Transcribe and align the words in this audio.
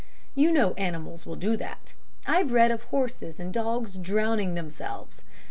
You 0.33 0.51
know 0.51 0.73
animals 0.77 1.27
will 1.27 1.35
do 1.35 1.55
that. 1.57 1.93
I've 2.25 2.51
read 2.51 2.71
of 2.71 2.81
horses 2.85 3.39
and 3.39 3.53
dogs 3.53 3.99
drowning 3.99 4.55
themselves. 4.55 5.21